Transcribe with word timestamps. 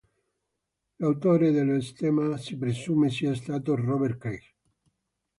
L'autore 0.97 1.51
dello 1.51 1.79
stemma 1.79 2.35
si 2.37 2.57
presume 2.57 3.11
sia 3.11 3.35
stato 3.35 3.75
Robert 3.75 4.17
Craig. 4.17 4.41